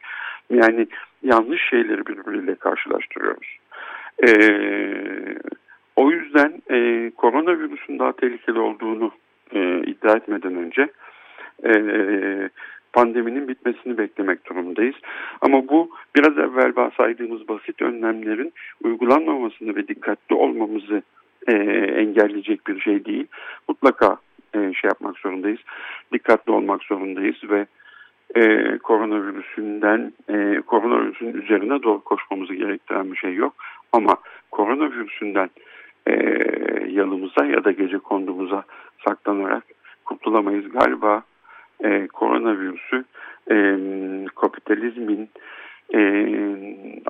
[0.50, 0.86] Yani
[1.22, 3.58] yanlış şeyleri birbiriyle karşılaştırıyoruz.
[4.26, 5.36] Ee,
[5.96, 9.12] o yüzden e, koronavirüsün daha tehlikeli olduğunu
[9.52, 10.88] e, iddia etmeden önce
[11.64, 11.70] e,
[12.96, 14.94] pandeminin bitmesini beklemek durumundayız.
[15.40, 18.52] Ama bu biraz evvel saydığımız basit önlemlerin
[18.84, 21.02] uygulanmamasını ve dikkatli olmamızı
[21.46, 21.52] e,
[22.02, 23.26] engelleyecek bir şey değil.
[23.68, 24.16] Mutlaka
[24.54, 25.60] e, şey yapmak zorundayız,
[26.12, 27.66] dikkatli olmak zorundayız ve
[28.36, 33.54] e, koronavirüsünden, e, koronavirüsün üzerine doğru koşmamızı gerektiren bir şey yok.
[33.92, 34.16] Ama
[34.50, 35.50] koronavirüsünden
[36.06, 36.12] e,
[36.88, 38.64] yanımıza ya da gece kondumuza
[39.08, 39.64] saklanarak
[40.04, 40.68] kurtulamayız.
[40.68, 41.22] Galiba
[41.84, 43.04] e, koronavirüsü
[43.50, 43.56] e,
[44.34, 45.28] kapitalizmin
[45.94, 46.00] e,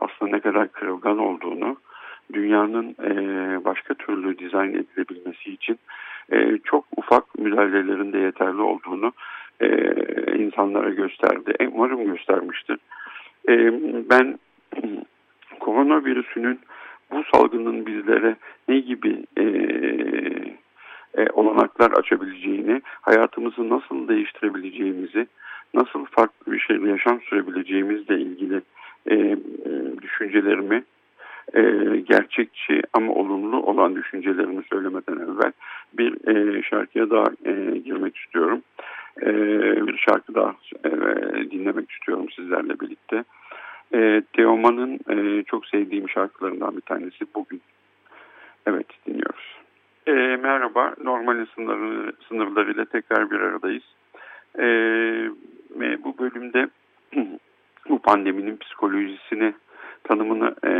[0.00, 1.76] aslında ne kadar kırılgan olduğunu,
[2.32, 3.14] dünyanın e,
[3.64, 5.78] başka türlü dizayn edilebilmesi için
[6.32, 9.12] e, çok ufak müdahalelerin de yeterli olduğunu
[9.60, 9.68] e,
[10.38, 11.54] insanlara gösterdi.
[11.60, 12.78] E, umarım göstermiştir.
[13.48, 13.72] E,
[14.10, 14.38] ben
[15.60, 16.60] koronavirüsünün
[17.10, 18.36] bu salgının bizlere
[18.68, 19.44] ne gibi e,
[21.16, 25.26] e, olanaklar açabileceğini, hayatımızı nasıl değiştirebileceğimizi,
[25.74, 28.62] nasıl farklı bir şeyle yaşam sürebileceğimizle ilgili
[29.06, 29.36] e, e,
[30.02, 30.84] düşüncelerimi
[31.54, 31.62] e,
[31.96, 35.52] gerçekçi ama olumlu olan düşüncelerimi söylemeden evvel
[35.98, 38.62] bir e, şarkıya daha e, girmek istiyorum.
[39.22, 39.26] E,
[39.86, 40.90] bir şarkı daha e,
[41.50, 43.24] dinlemek istiyorum sizlerle birlikte.
[43.94, 47.60] E, Teoman'ın e, çok sevdiğim şarkılarından bir tanesi bugün.
[48.66, 49.35] Evet dinliyoruz.
[50.06, 53.82] E, merhaba, normal sınırları, sınırlarıyla tekrar bir aradayız.
[54.58, 54.64] E,
[56.04, 56.68] bu bölümde
[57.88, 59.54] bu pandeminin psikolojisini
[60.04, 60.70] tanımını e,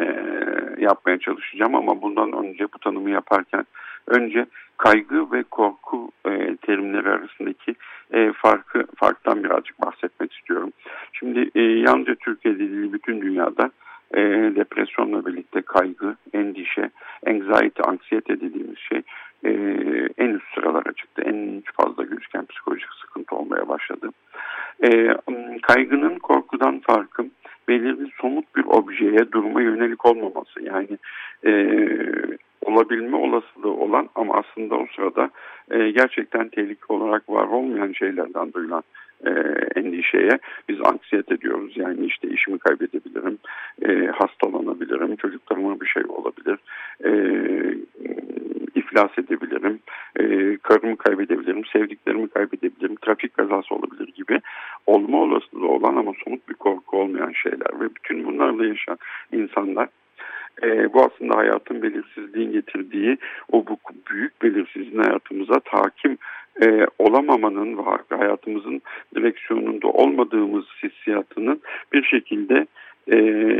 [0.83, 3.65] yapmaya çalışacağım ama bundan önce bu tanımı yaparken
[4.07, 7.75] önce kaygı ve korku e, terimleri arasındaki
[8.13, 10.73] e, farkı farktan birazcık bahsetmek istiyorum.
[11.13, 13.71] Şimdi e, yalnızca Türkiye'de değil bütün dünyada
[14.15, 14.21] e,
[14.57, 16.91] depresyonla birlikte kaygı, endişe,
[17.27, 19.03] anxiety, anksiyete dediğimiz şey
[19.45, 19.51] e,
[20.19, 21.23] en üst sıralara çıktı.
[21.27, 24.11] En fazla gözüken psikolojik sıkıntı olmaya başladı.
[24.85, 25.15] E,
[25.63, 27.27] kaygının korkudan farkı
[27.69, 30.63] belirli somut bir objeye, duruma yönelik olmaması.
[30.63, 30.99] Yani
[31.47, 31.51] e,
[32.63, 35.31] olabilme olasılığı olan ama aslında o sırada
[35.71, 38.83] e, gerçekten tehlike olarak var olmayan şeylerden duyulan
[39.27, 39.31] e,
[39.77, 41.77] endişeye biz anksiyete diyoruz.
[41.77, 43.39] Yani işte işimi kaybedebilirim,
[43.89, 46.59] e, hastalanabilirim, çocuklarıma bir şey olabilir,
[47.05, 47.11] e,
[48.75, 49.81] iflas edebilirim,
[50.21, 54.41] e, karımı kaybedebilirim, sevdiklerimi kaybedebilirim, trafik kazası olabilir gibi
[54.87, 58.99] olma olasılığı olan ama somut bir korku olmayan şeyler ve bütün bunlarla yaşayan
[59.33, 59.89] insanlar
[60.63, 63.19] e, bu aslında hayatın belirsizliğin getirdiği
[63.53, 63.79] o bu
[64.11, 66.19] büyük belirsizliğin hayatımıza takim
[66.63, 68.83] e, olamamanın ve hayatımızın
[69.15, 71.61] direksiyonunda olmadığımız hissiyatının
[71.93, 72.67] bir şekilde
[73.09, 73.17] e,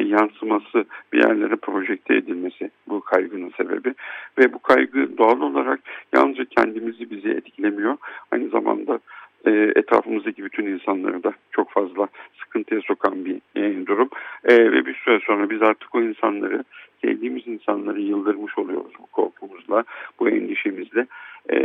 [0.07, 3.95] yansıması, bir yerlere projekte edilmesi bu kaygının sebebi.
[4.39, 5.81] Ve bu kaygı doğal olarak
[6.15, 7.97] yalnızca kendimizi bizi etkilemiyor.
[8.33, 8.99] Aynı zamanda
[9.47, 14.09] e, etrafımızdaki bütün insanları da çok fazla sıkıntıya sokan bir e, durum.
[14.45, 16.65] E, ve bir süre sonra biz artık o insanları,
[17.05, 19.85] sevdiğimiz insanları yıldırmış oluyoruz bu korkumuzla,
[20.21, 21.07] bu endişemizle.
[21.49, 21.59] E,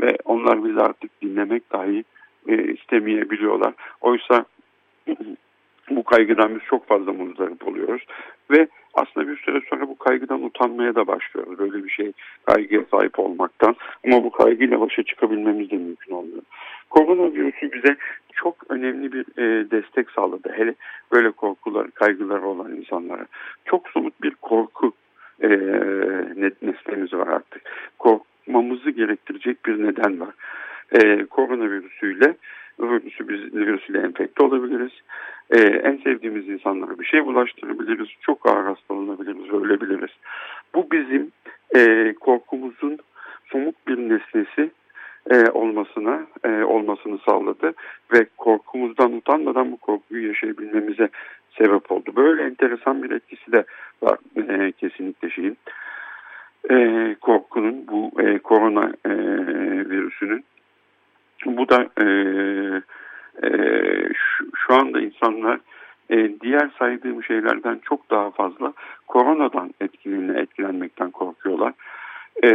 [0.00, 2.04] ve onlar bizi artık dinlemek dahi
[2.48, 3.74] e, istemeyebiliyorlar.
[4.00, 4.44] Oysa
[5.90, 8.02] bu kaygıdan biz çok fazla muzdarip oluyoruz
[8.50, 11.58] ve aslında bir süre sonra bu kaygıdan utanmaya da başlıyoruz.
[11.58, 12.12] Böyle bir şey
[12.44, 13.76] kaygıya sahip olmaktan
[14.06, 16.42] ama bu kaygıyla başa çıkabilmemiz de mümkün olmuyor.
[16.90, 17.96] Koronavirüsü bize
[18.34, 20.52] çok önemli bir e, destek sağladı.
[20.56, 20.74] Hele
[21.12, 23.26] böyle korkular, kaygıları olan insanlara.
[23.64, 24.92] Çok somut bir korku
[25.42, 25.48] e,
[26.62, 27.62] nesnemiz var artık.
[27.98, 30.34] Korkmamızı gerektirecek bir neden var.
[30.92, 32.36] E, koronavirüsüyle
[32.82, 34.92] virüsü biz virüsüyle enfekte olabiliriz.
[35.50, 38.08] Ee, en sevdiğimiz insanlara bir şey bulaştırabiliriz.
[38.20, 40.10] Çok ağır hastalanabiliriz, ölebiliriz.
[40.74, 41.32] Bu bizim
[41.76, 42.98] e, korkumuzun
[43.52, 44.70] somut bir nesnesi
[45.30, 47.74] e, olmasına e, olmasını sağladı
[48.12, 51.08] ve korkumuzdan utanmadan bu korkuyu yaşayabilmemize
[51.58, 52.12] sebep oldu.
[52.16, 53.64] Böyle enteresan bir etkisi de
[54.02, 55.56] var e, kesinlikle şeyin.
[56.70, 59.10] E, korkunun bu e, korona e,
[59.90, 60.44] virüsünün
[61.46, 62.04] bu da e,
[63.42, 63.50] e,
[64.14, 65.60] şu, şu anda insanlar
[66.10, 68.72] e, diğer saydığım şeylerden çok daha fazla
[69.06, 71.72] koronadan etkilenme, etkilenmekten korkuyorlar.
[72.44, 72.50] E,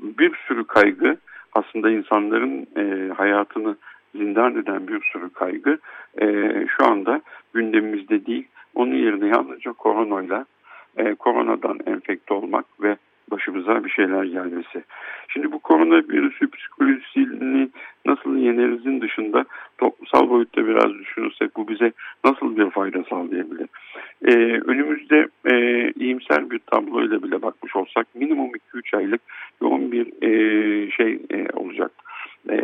[0.00, 1.16] bir sürü kaygı
[1.52, 3.76] aslında insanların e, hayatını
[4.14, 5.78] zindan eden bir sürü kaygı
[6.20, 6.26] e,
[6.66, 7.20] şu anda
[7.54, 8.48] gündemimizde değil.
[8.74, 10.46] Onun yerine yalnızca koronayla,
[10.96, 12.96] e, koronadan enfekte olmak ve
[13.30, 14.84] başımıza bir şeyler gelmesi.
[15.28, 17.68] Şimdi bu koronavirüsü psikolojisini
[18.06, 19.44] nasıl yenerizin dışında
[19.78, 21.92] toplumsal boyutta biraz düşünürsek bu bize
[22.24, 23.68] nasıl bir fayda sağlayabilir?
[24.24, 24.34] Ee,
[24.66, 25.54] önümüzde e,
[25.90, 29.20] iyimser bir tabloyla bile bakmış olsak minimum 2-3 aylık
[29.62, 31.90] yoğun bir e, şey e, olacak.
[32.50, 32.56] E,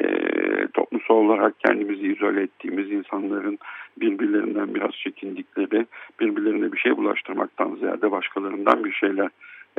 [0.75, 3.59] toplumsal olarak kendimizi izole ettiğimiz insanların
[4.01, 5.87] birbirlerinden biraz çekindikleri,
[6.21, 9.29] birbirlerine bir şey bulaştırmaktan ziyade başkalarından bir şeyler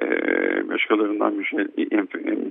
[0.01, 0.07] e,
[0.69, 1.67] başkalarından bir şey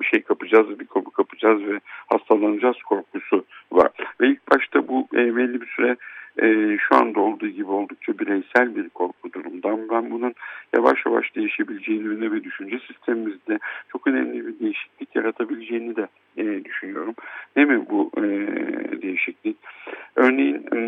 [0.00, 3.90] bir şey kapacağız, bir kopu kapacağız ve hastalanacağız korkusu var.
[4.20, 5.96] Ve ilk başta bu e, belli bir süre
[6.42, 9.88] e, şu anda olduğu gibi oldukça bireysel bir korku durumdan.
[9.90, 10.34] Ben bunun
[10.74, 16.06] yavaş yavaş değişebileceğini ve düşünce sistemimizde çok önemli bir değişiklik yaratabileceğini de
[16.36, 17.14] e, düşünüyorum.
[17.56, 18.22] Ne mi bu e,
[19.02, 19.56] değişiklik?
[20.16, 20.78] Örneğin e,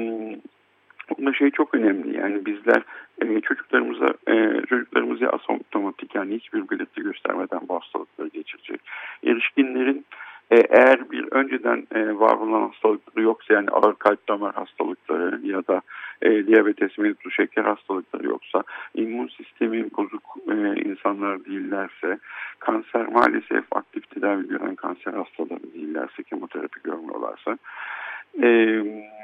[1.11, 2.83] Bunda şey çok önemli yani bizler
[3.23, 8.81] e, çocuklarımıza e, çocuklarımızı asomptomatik yani hiçbir belirti göstermeden bu hastalıkları geçirecek.
[9.25, 10.05] Erişkinlerin
[10.51, 15.67] e, eğer bir önceden e, var olan hastalıkları yoksa yani ağır kalp damar hastalıkları ya
[15.67, 15.81] da
[16.23, 18.63] e, diyabetes, mellitus, şeker hastalıkları yoksa,
[18.95, 22.19] immün sistemi bozuk e, insanlar değillerse,
[22.59, 27.59] kanser maalesef aktif tedavi gören kanser hastaları değillerse, kemoterapi görmüyorlarsa,
[28.43, 28.49] e,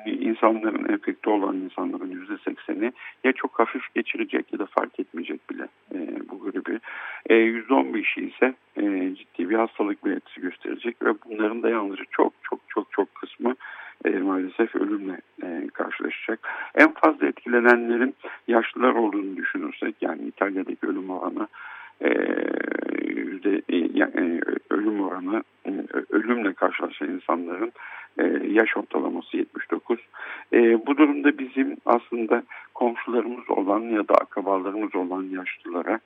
[0.07, 2.93] insanların enfekte olan insanların yüzde sekseni
[3.25, 5.99] ya çok hafif geçirecek ya da fark etmeyecek bile e,
[6.31, 6.81] bu gribi.
[7.31, 12.33] Yüzde on beşi ise e, ciddi bir hastalık belirtisi gösterecek ve bunların da yalnızca çok
[12.43, 13.55] çok çok çok kısmı
[14.05, 16.49] e, maalesef ölümle e, karşılaşacak.
[16.75, 18.15] En fazla etkilenenlerin
[18.49, 21.49] yaşlılar olduğunu düşünürsek yani İtalya'daki ölüm oranı
[22.01, 22.09] e,
[23.05, 24.41] yüzde e, yani,
[24.71, 25.71] ölüm oranı e,
[26.11, 27.73] ölümle karşılaşan insanların e,
[28.49, 29.99] yaş ortalaması 79.
[30.53, 32.43] E, bu durumda bizim aslında
[32.75, 36.01] komşularımız olan ya da akrabalarımız olan yaşlılara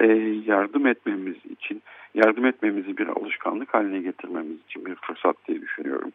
[0.00, 0.06] e,
[0.46, 1.82] yardım etmemiz için,
[2.14, 6.12] yardım etmemizi bir alışkanlık haline getirmemiz için bir fırsat diye düşünüyorum.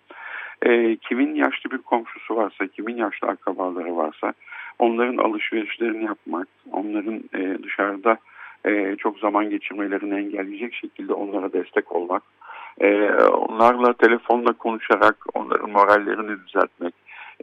[0.61, 4.34] E, kimin yaşlı bir komşusu varsa, kimin yaşlı akrabaları varsa
[4.79, 8.17] onların alışverişlerini yapmak, onların e, dışarıda
[8.65, 12.23] e, çok zaman geçirmelerini engelleyecek şekilde onlara destek olmak,
[12.80, 16.93] e, onlarla telefonla konuşarak onların morallerini düzeltmek,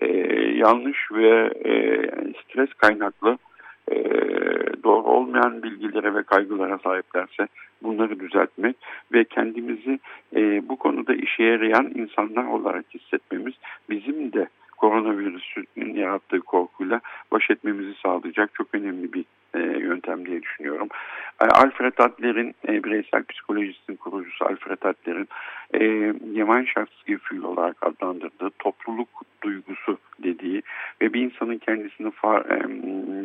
[0.00, 0.06] e,
[0.54, 2.02] yanlış ve e,
[2.42, 3.38] stres kaynaklı
[3.92, 3.96] e,
[4.84, 7.46] doğru olmayan bilgilere ve kaygılara sahiplerse
[7.82, 8.76] bunları düzeltmek
[9.12, 9.98] ve kendimizi
[10.36, 13.54] e, bu konuda işe yarayan insanlar olarak hissetmemiz
[13.90, 17.00] bizim de koronavirüsün yarattığı korkuyla
[17.32, 19.24] baş etmemizi sağlayacak çok önemli bir
[19.54, 20.40] e, yöntem diye.
[21.44, 25.28] Alfred Adler'in e, bireysel psikolojisinin kurucusu Alfred Adler'in
[25.74, 25.78] e,
[26.34, 29.08] Gemeinschaftsgefühl olarak adlandırdığı topluluk
[29.42, 30.62] duygusu dediği
[31.00, 32.56] ve bir insanın kendisini fa, e,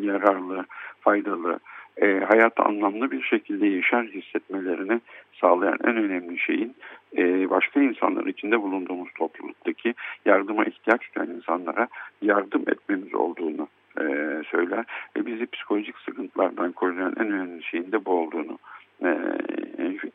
[0.06, 0.66] yararlı,
[1.02, 1.60] faydalı,
[1.98, 5.02] e, hayatı anlamlı bir şekilde yaşar hissetmelerini
[5.42, 6.76] sağlayan en önemli şeyin
[7.18, 9.94] e, başka insanlar içinde bulunduğumuz topluluktaki
[10.26, 11.88] yardıma ihtiyaç duyan insanlara
[12.22, 13.68] yardım etmemiz olduğunu
[14.10, 14.86] e, söyler
[15.18, 18.58] ve bizi psikolojik sıkıntılardan koruyan en önemli şeyin de bu olduğunu
[19.04, 19.18] e,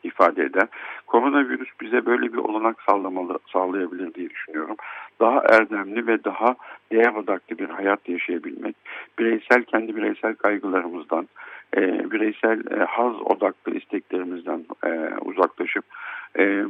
[0.03, 0.67] ifade eder.
[1.07, 4.75] Koronavirüs bize böyle bir olanak sağlamalı, sağlayabilir diye düşünüyorum.
[5.21, 6.55] Daha erdemli ve daha
[6.91, 8.75] değer odaklı bir hayat yaşayabilmek,
[9.19, 11.27] bireysel kendi bireysel kaygılarımızdan,
[11.77, 14.89] e, bireysel e, haz odaklı isteklerimizden e,
[15.21, 15.85] uzaklaşıp
[16.39, 16.63] e,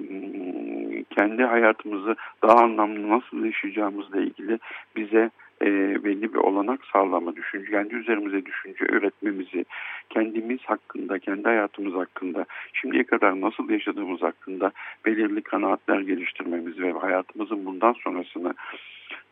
[1.09, 4.59] kendi hayatımızı daha anlamlı nasıl yaşayacağımızla ilgili
[4.95, 5.29] bize
[5.61, 5.67] e,
[6.03, 9.65] belli bir olanak sağlama, düşünce, kendi üzerimize düşünce öğretmemizi,
[10.09, 14.71] kendimiz hakkında, kendi hayatımız hakkında, şimdiye kadar nasıl yaşadığımız hakkında
[15.05, 18.53] belirli kanaatler geliştirmemizi ve hayatımızın bundan sonrasını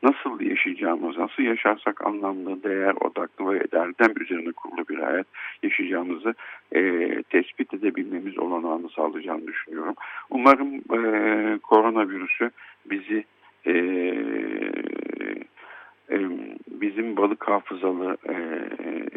[0.03, 5.27] nasıl yaşayacağımız, nasıl yaşarsak anlamlı, değer odaklı ve erdem üzerine kurulu bir hayat
[5.63, 6.33] yaşayacağımızı
[6.75, 6.81] e,
[7.23, 9.95] tespit edebilmemiz olanağını sağlayacağını düşünüyorum.
[10.29, 12.51] Umarım e, koronavirüsü
[12.85, 13.23] bizi
[13.65, 13.73] e,
[16.67, 18.35] bizim balık hafızalı e,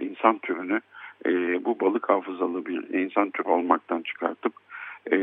[0.01, 0.81] insan türünü
[1.27, 4.53] e, bu balık hafızalı bir insan türü olmaktan çıkartıp
[5.13, 5.17] e,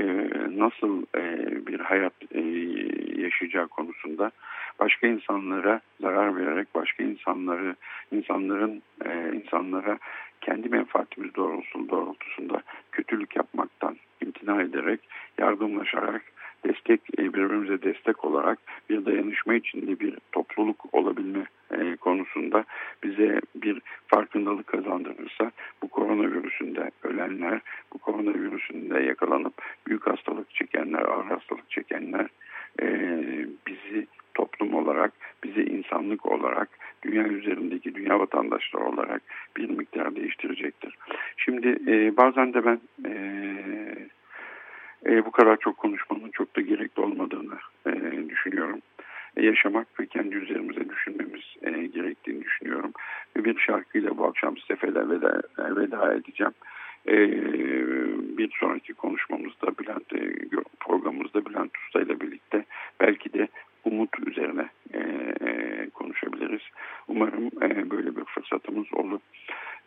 [0.58, 2.42] nasıl e, bir hayat e,
[3.22, 4.32] yaşayacağı konusunda
[4.80, 7.76] başka insanlara zarar vererek başka insanları
[8.12, 9.98] insanların e, insanlara
[10.42, 12.62] kendi menfaatimiz doğrultusunda, doğrultusunda
[12.92, 15.00] kötülük yapmaktan imtina ederek
[15.38, 16.22] yardımlaşarak
[16.66, 22.66] destek e, birbirimize destek olarak bir dayanışma içinde bir topluluk olabilme e, konusunda
[23.04, 25.52] bize bir farkındalık kazandırırsa
[25.84, 27.62] bu koronavirüsünde ölenler,
[27.94, 29.54] bu koronavirüsünde yakalanıp
[29.88, 32.28] büyük hastalık çekenler, ağır hastalık çekenler
[32.82, 32.88] e,
[33.68, 36.70] bizi toplum olarak, bizi insanlık olarak,
[37.04, 39.22] dünya üzerindeki dünya vatandaşları olarak
[39.58, 40.98] bir miktar değiştirecektir.
[41.38, 41.68] Şimdi
[42.18, 42.80] bazen de ben
[45.06, 48.80] e, bu kadar çok konuşmanın çok da gerekli olmadığını e, düşünüyorum.
[49.38, 52.92] E, yaşamak ve kendi üzerimize düşünmemiz e, gerektiğini düşünüyorum.
[53.38, 56.54] Ve bir şarkıyla bu akşam size veda, veda edeceğim.
[57.08, 57.18] E,
[58.38, 60.34] bir sonraki konuşmamızda Bülent e,
[60.80, 62.66] programımızda Bülent Usta ile birlikte
[63.00, 63.48] belki de
[63.86, 65.00] umut üzerine e,
[65.48, 66.62] e, konuşabiliriz.
[67.08, 69.20] Umarım e, böyle bir fırsatımız olur.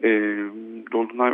[0.03, 0.09] E,
[0.93, 1.33] Dolunay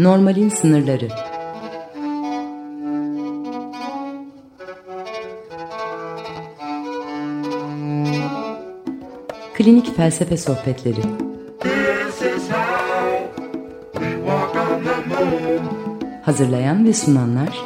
[0.00, 1.08] Normalin sınırları.
[9.54, 11.00] Klinik Felsefe Sohbetleri.
[16.24, 17.58] Hazırlayan ve sunanlar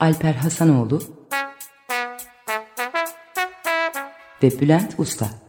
[0.00, 1.00] Alper Hasanoğlu
[4.42, 5.45] ve Bülent Usta